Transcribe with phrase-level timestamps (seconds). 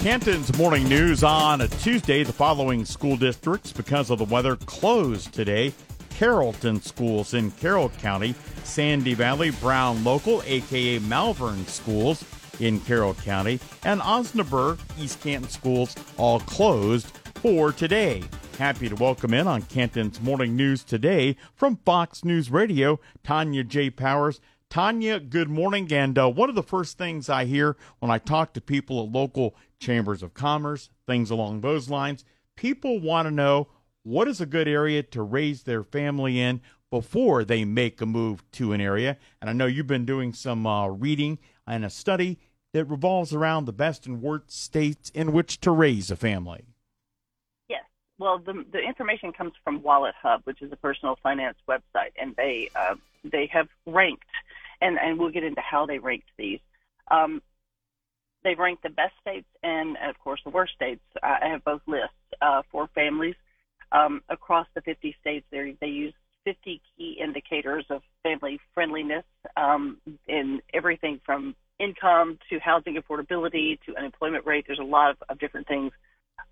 [0.00, 2.22] Canton's morning news on a Tuesday.
[2.22, 5.74] The following school districts, because of the weather, closed today.
[6.08, 12.24] Carrollton schools in Carroll County, Sandy Valley, Brown Local, aka Malvern schools
[12.60, 18.22] in Carroll County, and Osnaburg, East Canton schools all closed for today.
[18.56, 23.90] Happy to welcome in on Canton's morning news today from Fox News Radio, Tonya J.
[23.90, 24.40] Powers.
[24.70, 25.92] Tonya, good morning.
[25.92, 29.12] And uh, one of the first things I hear when I talk to people at
[29.12, 32.24] local chambers of commerce, things along those lines,
[32.56, 33.66] people want to know
[34.04, 38.48] what is a good area to raise their family in before they make a move
[38.52, 39.16] to an area.
[39.40, 42.38] And I know you've been doing some uh, reading and a study
[42.72, 46.64] that revolves around the best and worst states in which to raise a family.
[47.68, 47.82] Yes.
[48.18, 52.36] Well, the, the information comes from Wallet Hub, which is a personal finance website, and
[52.36, 52.94] they uh,
[53.24, 54.24] they have ranked
[54.80, 56.60] and and we'll get into how they ranked these.
[57.10, 57.42] Um,
[58.44, 61.02] they've ranked the best states and, of course, the worst states.
[61.22, 63.34] I have both lists uh, for families
[63.92, 65.46] um, across the 50 states.
[65.50, 66.14] They they use
[66.44, 69.24] 50 key indicators of family friendliness
[69.56, 74.64] um, in everything from income to housing affordability to unemployment rate.
[74.66, 75.92] There's a lot of, of different things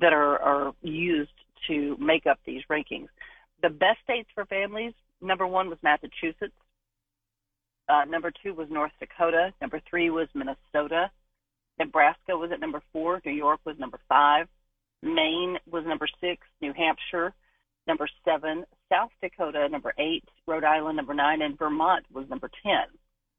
[0.00, 1.30] that are, are used
[1.68, 3.08] to make up these rankings.
[3.62, 6.54] The best states for families, number one was Massachusetts.
[7.88, 9.52] Uh, number two was North Dakota.
[9.60, 11.10] Number three was Minnesota.
[11.78, 13.20] Nebraska was at number four.
[13.24, 14.48] New York was number five.
[15.02, 16.46] Maine was number six.
[16.60, 17.34] New Hampshire,
[17.86, 18.64] number seven.
[18.90, 20.24] South Dakota, number eight.
[20.46, 21.42] Rhode Island, number nine.
[21.42, 22.72] And Vermont was number 10.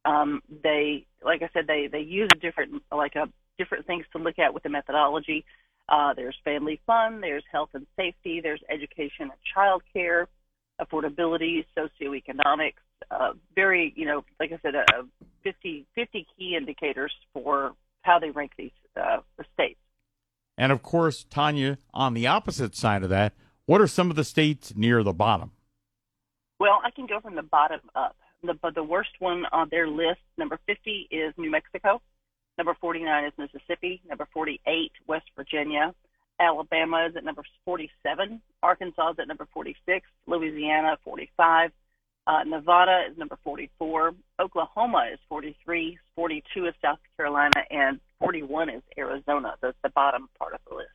[0.05, 3.27] Um, they, like I said, they, they use different, like a,
[3.57, 5.43] different things to look at with the methodology.
[5.89, 10.27] Uh, there's family fun, there's health and safety, there's education and child care,
[10.81, 12.73] affordability, socioeconomics,
[13.11, 15.03] uh, very, you know, like I said, uh,
[15.43, 19.17] 50, 50 key indicators for how they rank these uh,
[19.53, 19.79] states.
[20.57, 23.33] And of course, Tonya, on the opposite side of that,
[23.65, 25.51] what are some of the states near the bottom?
[26.59, 28.15] Well, I can go from the bottom up.
[28.43, 32.01] The, the worst one on their list, number 50, is New Mexico.
[32.57, 34.01] Number 49 is Mississippi.
[34.07, 35.93] Number 48, West Virginia.
[36.39, 38.41] Alabama is at number 47.
[38.61, 40.05] Arkansas is at number 46.
[40.27, 41.71] Louisiana, 45.
[42.27, 44.13] Uh, Nevada is number 44.
[44.39, 45.97] Oklahoma is 43.
[46.15, 49.55] 42 is South Carolina, and 41 is Arizona.
[49.61, 50.89] That's the bottom part of the list.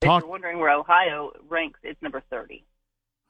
[0.00, 2.64] Talk- if you're wondering where Ohio ranks, it's number 30.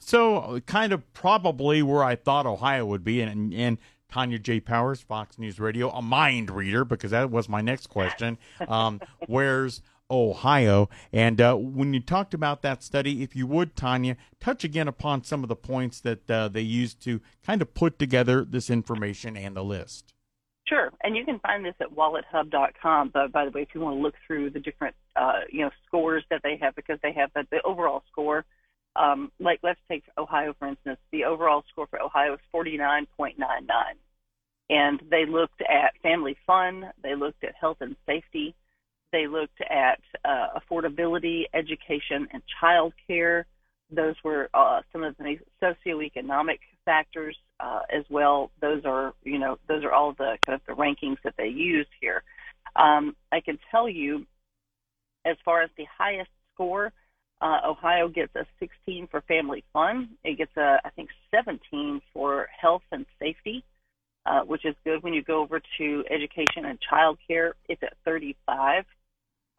[0.00, 3.78] So, kind of probably where I thought Ohio would be, and, and
[4.12, 4.60] Tonya J.
[4.60, 8.38] Powers, Fox News Radio, a mind reader, because that was my next question.
[8.69, 10.88] Um, where's Ohio.
[11.12, 15.25] And uh, when you talked about that study, if you would, Tonya, touch again upon
[15.25, 19.37] some of the points that uh, they used to kind of put together this information
[19.37, 20.15] and the list.
[20.66, 23.10] Sure, and you can find this at wallethub.com.
[23.12, 25.70] But by the way, if you want to look through the different, uh, you know,
[25.87, 28.44] scores that they have, because they have the, the overall score.
[28.97, 30.98] Um, like let's take Ohio for instance.
[31.10, 33.34] The overall score for Ohio is 49.99,
[34.71, 36.91] and they looked at family fun.
[37.03, 38.54] They looked at health and safety.
[39.15, 43.47] They looked at uh, affordability, education, and child care.
[43.89, 48.51] Those were uh, some of the socioeconomic factors uh, as well.
[48.61, 51.91] Those are, you know, those are all the kind of the rankings that they used
[52.01, 52.25] here.
[52.75, 54.27] Um, I can tell you,
[55.25, 56.93] as far as the highest score,
[57.41, 60.09] uh, Ohio gets a 16 for family fun.
[60.25, 63.63] It gets a, I think, 17 for health and safety,
[64.27, 65.05] uh, which is good.
[65.05, 68.84] When you go over to education and child care, it's at 35.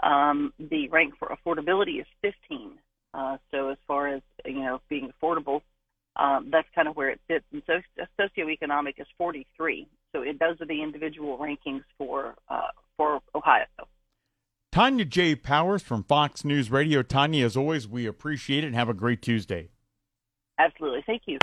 [0.03, 2.71] Um, the rank for affordability is 15.
[3.13, 5.61] Uh, so as far as you know, being affordable,
[6.17, 7.45] um, that's kind of where it sits.
[7.51, 7.81] And so
[8.19, 9.87] socioeconomic is 43.
[10.13, 13.65] So it those are the individual rankings for uh, for Ohio.
[14.73, 15.35] Tonya J.
[15.35, 17.01] Powers from Fox News Radio.
[17.01, 19.69] Tonya, as always, we appreciate it and have a great Tuesday.
[20.59, 21.03] Absolutely.
[21.05, 21.39] Thank you.